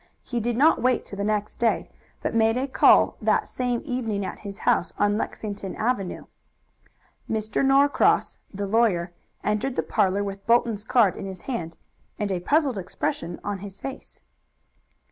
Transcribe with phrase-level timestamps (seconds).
[0.23, 1.87] He did not wait till the next day,
[2.23, 6.25] but made a call that same evening at his house on Lexington Avenue.
[7.29, 7.63] Mr.
[7.63, 11.77] Norcross, the lawyer, entered the parlor with Bolton's card in his hand,
[12.17, 14.21] and a puzzled expression on his face.